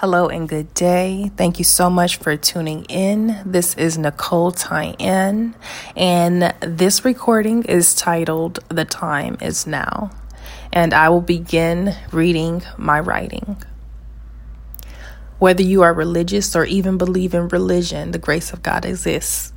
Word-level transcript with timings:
Hello 0.00 0.28
and 0.28 0.48
good 0.48 0.72
day. 0.74 1.32
Thank 1.36 1.58
you 1.58 1.64
so 1.64 1.90
much 1.90 2.18
for 2.18 2.36
tuning 2.36 2.84
in. 2.84 3.36
This 3.44 3.74
is 3.74 3.98
Nicole 3.98 4.52
Tyen, 4.52 5.56
and 5.96 6.54
this 6.60 7.04
recording 7.04 7.64
is 7.64 7.96
titled 7.96 8.60
The 8.68 8.84
Time 8.84 9.36
Is 9.40 9.66
Now. 9.66 10.12
And 10.72 10.94
I 10.94 11.08
will 11.08 11.20
begin 11.20 11.96
reading 12.12 12.62
my 12.76 13.00
writing. 13.00 13.60
Whether 15.40 15.64
you 15.64 15.82
are 15.82 15.92
religious 15.92 16.54
or 16.54 16.64
even 16.64 16.96
believe 16.96 17.34
in 17.34 17.48
religion, 17.48 18.12
the 18.12 18.20
grace 18.20 18.52
of 18.52 18.62
God 18.62 18.84
exists. 18.84 19.52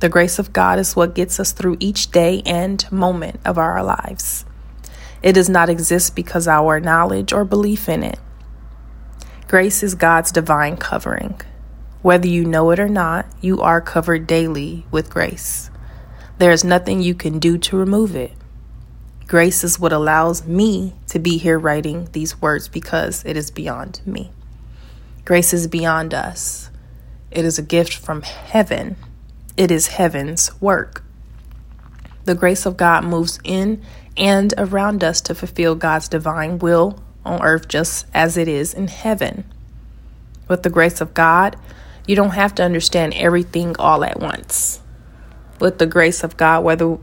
The 0.00 0.10
grace 0.10 0.38
of 0.38 0.52
God 0.52 0.80
is 0.80 0.94
what 0.94 1.14
gets 1.14 1.40
us 1.40 1.52
through 1.52 1.78
each 1.80 2.10
day 2.10 2.42
and 2.44 2.92
moment 2.92 3.40
of 3.46 3.56
our 3.56 3.82
lives. 3.82 4.44
It 5.22 5.32
does 5.32 5.48
not 5.48 5.70
exist 5.70 6.14
because 6.14 6.46
our 6.46 6.78
knowledge 6.78 7.32
or 7.32 7.46
belief 7.46 7.88
in 7.88 8.02
it. 8.02 8.18
Grace 9.52 9.82
is 9.82 9.94
God's 9.94 10.32
divine 10.32 10.78
covering. 10.78 11.38
Whether 12.00 12.26
you 12.26 12.42
know 12.42 12.70
it 12.70 12.80
or 12.80 12.88
not, 12.88 13.26
you 13.42 13.60
are 13.60 13.82
covered 13.82 14.26
daily 14.26 14.86
with 14.90 15.10
grace. 15.10 15.70
There 16.38 16.52
is 16.52 16.64
nothing 16.64 17.02
you 17.02 17.14
can 17.14 17.38
do 17.38 17.58
to 17.58 17.76
remove 17.76 18.16
it. 18.16 18.32
Grace 19.26 19.62
is 19.62 19.78
what 19.78 19.92
allows 19.92 20.46
me 20.46 20.94
to 21.08 21.18
be 21.18 21.36
here 21.36 21.58
writing 21.58 22.08
these 22.12 22.40
words 22.40 22.66
because 22.66 23.26
it 23.26 23.36
is 23.36 23.50
beyond 23.50 24.00
me. 24.06 24.30
Grace 25.26 25.52
is 25.52 25.66
beyond 25.66 26.14
us. 26.14 26.70
It 27.30 27.44
is 27.44 27.58
a 27.58 27.62
gift 27.62 27.92
from 27.92 28.22
heaven. 28.22 28.96
It 29.58 29.70
is 29.70 29.88
heaven's 29.88 30.58
work. 30.62 31.04
The 32.24 32.34
grace 32.34 32.64
of 32.64 32.78
God 32.78 33.04
moves 33.04 33.38
in 33.44 33.82
and 34.16 34.54
around 34.56 35.04
us 35.04 35.20
to 35.20 35.34
fulfill 35.34 35.74
God's 35.74 36.08
divine 36.08 36.58
will 36.58 37.02
on 37.24 37.42
earth 37.42 37.68
just 37.68 38.06
as 38.14 38.36
it 38.36 38.48
is 38.48 38.74
in 38.74 38.88
heaven. 38.88 39.44
With 40.48 40.62
the 40.62 40.70
grace 40.70 41.00
of 41.00 41.14
God, 41.14 41.56
you 42.06 42.16
don't 42.16 42.30
have 42.30 42.54
to 42.56 42.64
understand 42.64 43.14
everything 43.14 43.76
all 43.78 44.04
at 44.04 44.20
once. 44.20 44.80
With 45.60 45.78
the 45.78 45.86
grace 45.86 46.24
of 46.24 46.36
God, 46.36 46.64
whether 46.64 46.98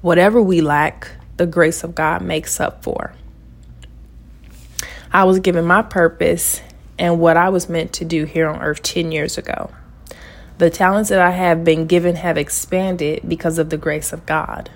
whatever 0.00 0.40
we 0.40 0.60
lack, 0.60 1.10
the 1.36 1.46
grace 1.46 1.82
of 1.82 1.94
God 1.94 2.22
makes 2.22 2.60
up 2.60 2.82
for. 2.82 3.12
I 5.12 5.24
was 5.24 5.40
given 5.40 5.64
my 5.64 5.82
purpose 5.82 6.60
and 6.98 7.20
what 7.20 7.36
I 7.36 7.48
was 7.48 7.68
meant 7.68 7.92
to 7.94 8.04
do 8.04 8.24
here 8.24 8.48
on 8.48 8.62
earth 8.62 8.82
10 8.82 9.12
years 9.12 9.36
ago. 9.36 9.70
The 10.58 10.70
talents 10.70 11.10
that 11.10 11.20
I 11.20 11.32
have 11.32 11.64
been 11.64 11.86
given 11.86 12.16
have 12.16 12.38
expanded 12.38 13.22
because 13.28 13.58
of 13.58 13.68
the 13.70 13.76
grace 13.76 14.12
of 14.12 14.24
God. 14.24 14.70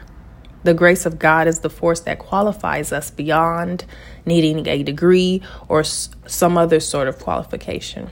The 0.62 0.75
grace 0.75 1.06
of 1.06 1.19
God 1.19 1.47
is 1.47 1.61
the 1.61 1.70
force 1.70 2.00
that 2.00 2.19
qualifies 2.19 2.92
us 2.92 3.11
beyond 3.11 3.84
needing 4.27 4.66
a 4.66 4.83
degree 4.83 5.42
or 5.69 5.83
some 5.84 6.58
other 6.58 6.80
sort 6.80 7.08
of 7.08 7.19
qualification. 7.19 8.11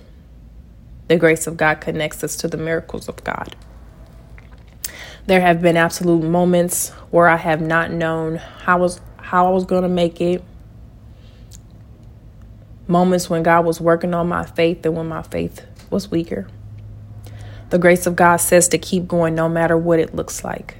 The 1.09 1.17
grace 1.17 1.47
of 1.47 1.57
God 1.57 1.81
connects 1.81 2.25
us 2.25 2.37
to 2.37 2.49
the 2.49 2.57
miracles 2.57 3.09
of 3.09 3.23
God. 3.25 3.55
There 5.27 5.41
have 5.43 5.61
been 5.61 5.77
absolute 5.77 6.23
moments 6.23 6.89
where 7.11 7.29
I 7.29 7.37
have 7.37 7.61
not 7.61 7.91
known 7.91 8.37
how 8.37 8.79
was 8.79 9.01
how 9.19 9.49
I 9.49 9.51
was 9.51 9.67
going 9.67 9.83
to 9.83 9.89
make 9.89 10.23
it. 10.23 10.43
Moments 12.87 13.29
when 13.29 13.43
God 13.43 13.67
was 13.67 13.79
working 13.79 14.15
on 14.15 14.27
my 14.27 14.47
faith 14.47 14.87
and 14.87 14.97
when 14.97 15.07
my 15.07 15.23
faith 15.23 15.67
was 15.91 16.11
weaker. 16.11 16.49
The 17.69 17.79
grace 17.79 18.07
of 18.07 18.17
God 18.17 18.37
says 18.39 18.69
to 18.69 18.79
keep 18.79 19.07
going 19.07 19.35
no 19.35 19.51
matter 19.51 19.77
what 19.77 19.99
it 19.99 20.15
looks 20.15 20.43
like. 20.43 20.79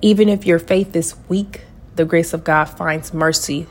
Even 0.00 0.28
if 0.28 0.46
your 0.46 0.58
faith 0.58 0.94
is 0.94 1.16
weak, 1.28 1.62
the 1.96 2.04
grace 2.04 2.32
of 2.32 2.44
God 2.44 2.66
finds 2.66 3.12
mercy 3.12 3.66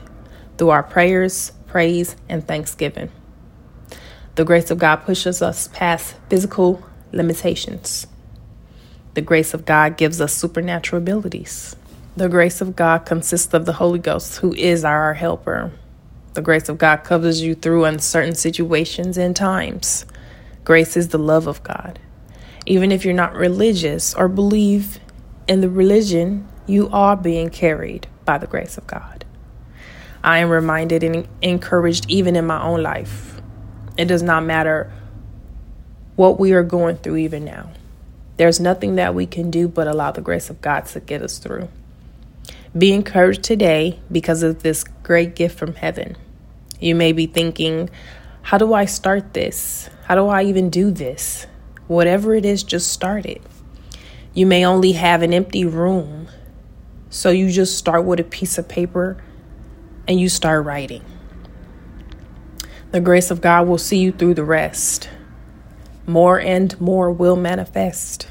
through 0.58 0.70
our 0.70 0.82
prayers, 0.82 1.52
praise, 1.66 2.16
and 2.28 2.46
thanksgiving. 2.46 3.10
The 4.34 4.44
grace 4.44 4.70
of 4.70 4.78
God 4.78 4.96
pushes 4.96 5.40
us 5.40 5.68
past 5.68 6.16
physical 6.28 6.82
limitations. 7.12 8.06
The 9.14 9.22
grace 9.22 9.54
of 9.54 9.64
God 9.64 9.96
gives 9.96 10.20
us 10.20 10.34
supernatural 10.34 11.02
abilities. 11.02 11.74
The 12.16 12.28
grace 12.28 12.60
of 12.60 12.76
God 12.76 13.06
consists 13.06 13.54
of 13.54 13.64
the 13.64 13.72
Holy 13.72 13.98
Ghost, 13.98 14.36
who 14.36 14.52
is 14.54 14.84
our 14.84 15.14
helper. 15.14 15.72
The 16.34 16.42
grace 16.42 16.68
of 16.68 16.78
God 16.78 16.98
covers 17.04 17.40
you 17.40 17.54
through 17.54 17.86
uncertain 17.86 18.34
situations 18.34 19.16
and 19.16 19.34
times. 19.34 20.04
Grace 20.64 20.96
is 20.96 21.08
the 21.08 21.18
love 21.18 21.46
of 21.46 21.62
God. 21.62 21.98
Even 22.66 22.92
if 22.92 23.04
you're 23.04 23.14
not 23.14 23.34
religious 23.34 24.14
or 24.14 24.28
believe 24.28 25.00
in 25.48 25.62
the 25.62 25.70
religion, 25.70 26.46
you 26.66 26.88
are 26.90 27.16
being 27.16 27.48
carried 27.48 28.06
by 28.24 28.38
the 28.38 28.46
grace 28.46 28.76
of 28.76 28.86
God. 28.86 29.24
I 30.22 30.38
am 30.38 30.50
reminded 30.50 31.02
and 31.02 31.26
encouraged 31.40 32.04
even 32.08 32.36
in 32.36 32.46
my 32.46 32.62
own 32.62 32.82
life. 32.82 33.40
It 33.96 34.04
does 34.04 34.22
not 34.22 34.44
matter 34.44 34.92
what 36.16 36.38
we 36.38 36.52
are 36.52 36.62
going 36.62 36.96
through 36.98 37.16
even 37.16 37.44
now. 37.44 37.70
There's 38.36 38.60
nothing 38.60 38.96
that 38.96 39.14
we 39.14 39.26
can 39.26 39.50
do 39.50 39.66
but 39.66 39.88
allow 39.88 40.12
the 40.12 40.20
grace 40.20 40.50
of 40.50 40.60
God 40.60 40.86
to 40.86 41.00
get 41.00 41.22
us 41.22 41.38
through. 41.38 41.68
Be 42.76 42.92
encouraged 42.92 43.42
today 43.42 43.98
because 44.12 44.42
of 44.42 44.62
this 44.62 44.84
great 45.02 45.34
gift 45.34 45.58
from 45.58 45.74
heaven. 45.74 46.16
You 46.78 46.94
may 46.94 47.12
be 47.12 47.26
thinking, 47.26 47.88
how 48.42 48.58
do 48.58 48.74
I 48.74 48.84
start 48.84 49.32
this? 49.32 49.88
How 50.04 50.14
do 50.14 50.28
I 50.28 50.42
even 50.44 50.70
do 50.70 50.90
this? 50.90 51.46
Whatever 51.86 52.34
it 52.34 52.44
is, 52.44 52.62
just 52.62 52.92
start 52.92 53.24
it. 53.24 53.42
You 54.38 54.46
may 54.46 54.64
only 54.64 54.92
have 54.92 55.22
an 55.22 55.34
empty 55.34 55.64
room. 55.64 56.28
So 57.10 57.30
you 57.30 57.50
just 57.50 57.76
start 57.76 58.04
with 58.04 58.20
a 58.20 58.22
piece 58.22 58.56
of 58.56 58.68
paper 58.68 59.16
and 60.06 60.20
you 60.20 60.28
start 60.28 60.64
writing. 60.64 61.04
The 62.92 63.00
grace 63.00 63.32
of 63.32 63.40
God 63.40 63.66
will 63.66 63.78
see 63.78 63.98
you 63.98 64.12
through 64.12 64.34
the 64.34 64.44
rest. 64.44 65.10
More 66.06 66.38
and 66.38 66.80
more 66.80 67.10
will 67.10 67.34
manifest. 67.34 68.28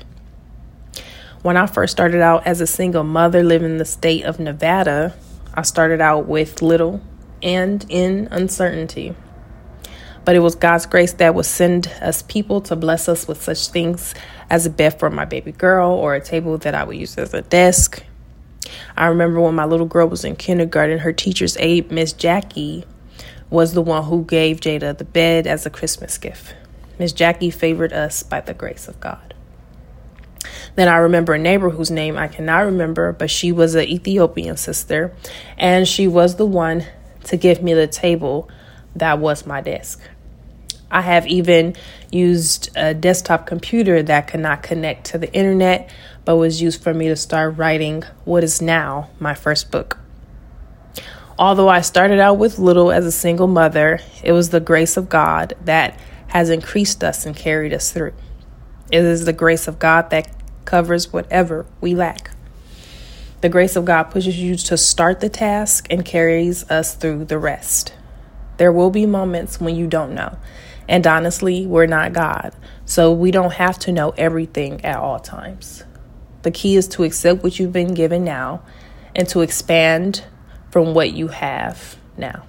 When 1.41 1.57
I 1.57 1.67
first 1.67 1.91
started 1.91 2.21
out 2.21 2.47
as 2.47 2.61
a 2.61 2.67
single 2.67 3.03
mother 3.03 3.43
living 3.43 3.71
in 3.71 3.77
the 3.77 3.83
state 3.83 4.23
of 4.23 4.39
Nevada, 4.39 5.13
I 5.55 5.63
started 5.63 5.99
out 5.99 6.25
with 6.25 6.61
little 6.61 7.01
and 7.43 7.85
in 7.89 8.29
uncertainty. 8.31 9.13
But 10.27 10.35
it 10.35 10.39
was 10.39 10.55
God's 10.55 10.85
grace 10.85 11.13
that 11.13 11.35
would 11.35 11.45
send 11.45 11.87
us 12.01 12.21
people 12.21 12.59
to 12.63 12.75
bless 12.75 13.07
us 13.07 13.29
with 13.29 13.41
such 13.41 13.69
things 13.69 14.13
as 14.49 14.65
a 14.65 14.69
bed 14.69 14.99
for 14.99 15.09
my 15.09 15.23
baby 15.23 15.53
girl 15.53 15.89
or 15.89 16.15
a 16.15 16.19
table 16.19 16.57
that 16.57 16.75
I 16.75 16.83
would 16.83 16.97
use 16.97 17.17
as 17.17 17.33
a 17.33 17.43
desk. 17.43 18.03
I 18.97 19.05
remember 19.05 19.39
when 19.39 19.55
my 19.55 19.63
little 19.63 19.85
girl 19.85 20.09
was 20.09 20.25
in 20.25 20.35
kindergarten, 20.35 20.99
her 20.99 21.13
teacher's 21.13 21.55
aide, 21.61 21.91
Miss 21.93 22.11
Jackie, 22.11 22.83
was 23.49 23.71
the 23.71 23.81
one 23.81 24.03
who 24.03 24.25
gave 24.25 24.59
Jada 24.59 24.97
the 24.97 25.05
bed 25.05 25.47
as 25.47 25.65
a 25.65 25.69
Christmas 25.69 26.17
gift. 26.17 26.53
Miss 26.99 27.13
Jackie 27.13 27.49
favored 27.49 27.93
us 27.93 28.21
by 28.21 28.41
the 28.41 28.53
grace 28.53 28.89
of 28.89 28.99
God. 28.99 29.33
Then 30.75 30.89
I 30.89 30.97
remember 30.97 31.35
a 31.35 31.39
neighbor 31.39 31.69
whose 31.69 31.89
name 31.89 32.17
I 32.17 32.27
cannot 32.27 32.65
remember, 32.65 33.13
but 33.13 33.31
she 33.31 33.53
was 33.53 33.75
an 33.75 33.85
Ethiopian 33.85 34.57
sister, 34.57 35.15
and 35.57 35.87
she 35.87 36.05
was 36.05 36.35
the 36.35 36.45
one 36.45 36.83
to 37.23 37.37
give 37.37 37.63
me 37.63 37.73
the 37.73 37.87
table 37.87 38.49
that 38.97 39.19
was 39.19 39.45
my 39.45 39.61
desk. 39.61 40.01
I 40.89 41.01
have 41.01 41.27
even 41.27 41.75
used 42.11 42.69
a 42.75 42.93
desktop 42.93 43.45
computer 43.45 44.01
that 44.03 44.27
could 44.27 44.39
not 44.39 44.63
connect 44.63 45.07
to 45.07 45.17
the 45.17 45.31
internet, 45.33 45.89
but 46.23 46.37
was 46.37 46.61
used 46.61 46.81
for 46.81 46.93
me 46.93 47.07
to 47.09 47.15
start 47.15 47.57
writing 47.57 48.03
what 48.23 48.43
is 48.43 48.61
now 48.61 49.09
my 49.19 49.33
first 49.33 49.71
book. 49.71 49.99
Although 51.39 51.69
I 51.69 51.81
started 51.81 52.19
out 52.19 52.37
with 52.37 52.57
little 52.57 52.91
as 52.91 53.05
a 53.05 53.11
single 53.11 53.47
mother, 53.47 53.99
it 54.23 54.31
was 54.31 54.49
the 54.49 54.59
grace 54.59 54.97
of 54.97 55.09
God 55.09 55.53
that 55.65 55.99
has 56.27 56.49
increased 56.49 57.03
us 57.03 57.25
and 57.25 57.35
carried 57.35 57.73
us 57.73 57.91
through. 57.91 58.13
It 58.91 59.03
is 59.03 59.25
the 59.25 59.33
grace 59.33 59.67
of 59.67 59.79
God 59.79 60.09
that 60.09 60.31
covers 60.65 61.13
whatever 61.13 61.65
we 61.81 61.93
lack. 61.93 62.31
The 63.41 63.49
grace 63.49 63.75
of 63.75 63.85
God 63.85 64.05
pushes 64.05 64.39
you 64.39 64.55
to 64.55 64.77
start 64.77 65.19
the 65.19 65.29
task 65.29 65.87
and 65.91 66.03
carries 66.03 66.69
us 66.71 66.95
through 66.95 67.25
the 67.25 67.37
rest. 67.37 67.93
There 68.57 68.71
will 68.71 68.89
be 68.89 69.05
moments 69.05 69.61
when 69.61 69.75
you 69.75 69.85
don't 69.85 70.15
know. 70.15 70.37
And 70.87 71.05
honestly, 71.05 71.65
we're 71.65 71.85
not 71.85 72.13
God. 72.13 72.53
So 72.85 73.11
we 73.11 73.31
don't 73.31 73.53
have 73.53 73.77
to 73.79 73.91
know 73.91 74.11
everything 74.17 74.83
at 74.85 74.97
all 74.97 75.19
times. 75.19 75.83
The 76.43 76.51
key 76.51 76.75
is 76.75 76.87
to 76.89 77.03
accept 77.03 77.43
what 77.43 77.59
you've 77.59 77.73
been 77.73 77.93
given 77.93 78.23
now 78.23 78.61
and 79.15 79.27
to 79.29 79.41
expand 79.41 80.23
from 80.71 80.93
what 80.93 81.11
you 81.11 81.27
have 81.27 81.97
now. 82.15 82.43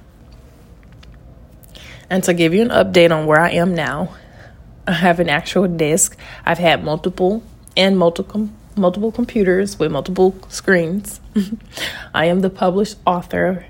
And 2.10 2.22
to 2.24 2.34
give 2.34 2.54
you 2.54 2.62
an 2.62 2.68
update 2.68 3.10
on 3.10 3.26
where 3.26 3.40
I 3.40 3.50
am 3.50 3.74
now, 3.74 4.14
I 4.86 4.92
have 4.92 5.20
an 5.20 5.28
actual 5.28 5.66
desk. 5.66 6.16
I've 6.46 6.58
had 6.58 6.84
multiple 6.84 7.42
and 7.76 7.98
multiple 7.98 8.48
multiple 8.76 9.10
computers 9.10 9.78
with 9.78 9.90
multiple 9.90 10.38
screens. 10.48 11.20
I 12.14 12.26
am 12.26 12.40
the 12.40 12.50
published 12.50 12.96
author 13.04 13.66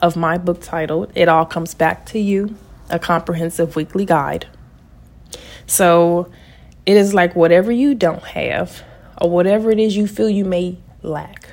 of 0.00 0.14
my 0.14 0.38
book 0.38 0.60
titled 0.62 1.10
It 1.16 1.28
All 1.28 1.44
Comes 1.44 1.74
Back 1.74 2.06
to 2.06 2.18
You 2.20 2.56
a 2.92 2.98
comprehensive 2.98 3.74
weekly 3.74 4.04
guide. 4.04 4.46
So 5.66 6.30
it 6.86 6.96
is 6.96 7.14
like 7.14 7.34
whatever 7.34 7.72
you 7.72 7.94
don't 7.94 8.22
have, 8.22 8.84
or 9.20 9.30
whatever 9.30 9.70
it 9.70 9.80
is 9.80 9.96
you 9.96 10.06
feel 10.06 10.28
you 10.28 10.44
may 10.44 10.78
lack, 11.02 11.48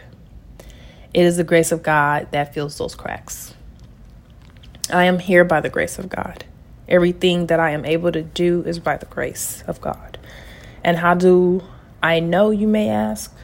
it 1.14 1.24
is 1.24 1.38
the 1.38 1.44
grace 1.44 1.72
of 1.72 1.82
God 1.82 2.28
that 2.32 2.54
fills 2.54 2.78
those 2.78 2.94
cracks. 2.94 3.56
I 4.92 5.06
am 5.06 5.20
here 5.20 5.44
by 5.44 5.62
the 5.62 5.70
grace 5.70 5.98
of 5.98 6.10
God. 6.10 6.46
Everything 6.88 7.48
that 7.48 7.60
I 7.60 7.72
am 7.72 7.86
able 7.86 8.12
to 8.12 8.22
do 8.22 8.64
is 8.66 8.80
by 8.80 8.98
the 8.98 9.06
grace 9.06 9.64
of 9.68 9.80
God. 9.80 10.18
And 10.84 10.98
how 10.98 11.14
do 11.14 11.64
I 12.02 12.20
know, 12.20 12.50
you 12.50 12.68
may 12.68 12.90
ask? 12.90 13.36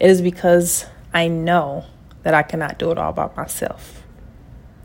It 0.00 0.10
is 0.10 0.22
because 0.22 0.86
I 1.12 1.28
know 1.28 1.84
that 2.22 2.34
I 2.34 2.42
cannot 2.42 2.78
do 2.78 2.90
it 2.90 2.98
all 2.98 3.12
by 3.12 3.30
myself. 3.36 4.02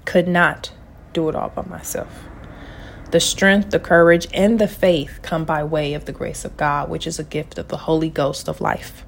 Could 0.05 0.27
not 0.27 0.71
do 1.13 1.29
it 1.29 1.35
all 1.35 1.49
by 1.49 1.63
myself. 1.63 2.25
The 3.11 3.19
strength, 3.19 3.71
the 3.71 3.79
courage, 3.79 4.27
and 4.33 4.57
the 4.57 4.67
faith 4.69 5.19
come 5.21 5.43
by 5.43 5.63
way 5.63 5.93
of 5.93 6.05
the 6.05 6.13
grace 6.13 6.45
of 6.45 6.55
God, 6.55 6.89
which 6.89 7.05
is 7.05 7.19
a 7.19 7.25
gift 7.25 7.57
of 7.57 7.67
the 7.67 7.77
Holy 7.77 8.09
Ghost 8.09 8.47
of 8.47 8.61
life. 8.61 9.05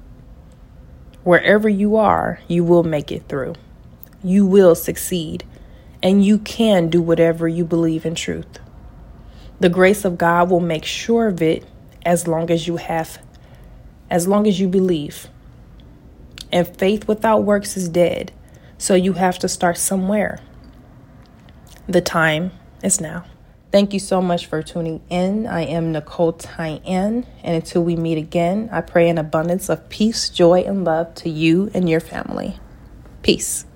Wherever 1.22 1.70
you 1.70 1.96
are, 1.96 2.40
you 2.46 2.64
will 2.64 2.82
make 2.82 3.10
it 3.10 3.28
through. 3.28 3.54
You 4.22 4.44
will 4.44 4.74
succeed, 4.74 5.44
and 6.02 6.22
you 6.22 6.36
can 6.38 6.90
do 6.90 7.00
whatever 7.00 7.48
you 7.48 7.64
believe 7.64 8.04
in 8.04 8.14
truth. 8.14 8.58
The 9.58 9.70
grace 9.70 10.04
of 10.04 10.18
God 10.18 10.50
will 10.50 10.60
make 10.60 10.84
sure 10.84 11.28
of 11.28 11.40
it 11.40 11.64
as 12.04 12.28
long 12.28 12.50
as 12.50 12.66
you 12.66 12.76
have, 12.76 13.18
as 14.10 14.28
long 14.28 14.46
as 14.46 14.60
you 14.60 14.68
believe. 14.68 15.28
And 16.52 16.68
faith 16.68 17.08
without 17.08 17.44
works 17.44 17.74
is 17.74 17.88
dead, 17.88 18.32
so 18.76 18.94
you 18.94 19.14
have 19.14 19.38
to 19.38 19.48
start 19.48 19.78
somewhere. 19.78 20.40
The 21.86 22.00
time 22.00 22.52
is 22.82 23.00
now. 23.00 23.26
Thank 23.70 23.92
you 23.92 23.98
so 23.98 24.22
much 24.22 24.46
for 24.46 24.62
tuning 24.62 25.02
in. 25.10 25.46
I 25.46 25.62
am 25.62 25.92
Nicole 25.92 26.32
Tyann, 26.32 27.26
and 27.42 27.54
until 27.56 27.84
we 27.84 27.94
meet 27.94 28.16
again, 28.16 28.70
I 28.72 28.80
pray 28.80 29.10
an 29.10 29.18
abundance 29.18 29.68
of 29.68 29.88
peace, 29.90 30.30
joy, 30.30 30.60
and 30.60 30.84
love 30.84 31.14
to 31.16 31.28
you 31.28 31.70
and 31.74 31.88
your 31.88 32.00
family. 32.00 32.58
Peace. 33.22 33.66